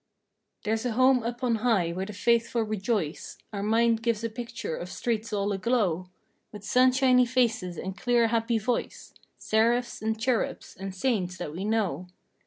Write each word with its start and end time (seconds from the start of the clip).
There's 0.63 0.83
a 0.83 0.93
home 0.93 1.21
up 1.21 1.43
on 1.43 1.57
high 1.57 1.91
where 1.91 2.07
the 2.07 2.11
faithful 2.13 2.63
rejoice; 2.63 3.37
Our 3.53 3.61
mind 3.61 4.01
gives 4.01 4.23
a 4.23 4.31
picture 4.31 4.75
of 4.75 4.89
streets 4.91 5.31
all 5.31 5.51
aglow 5.51 6.09
With 6.51 6.63
sunshiny 6.63 7.27
faces 7.27 7.77
and 7.77 7.95
clear, 7.95 8.29
happy 8.29 8.57
voice. 8.57 9.13
Seraphs 9.37 10.01
and 10.01 10.19
cherubs, 10.19 10.75
and 10.75 10.95
saints 10.95 11.37
that 11.37 11.53
we 11.53 11.65
know. 11.65 12.07